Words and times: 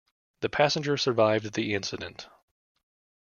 The 0.39 0.49
passenger 0.49 0.97
survived 0.97 1.53
the 1.53 1.75
incident. 1.75 2.27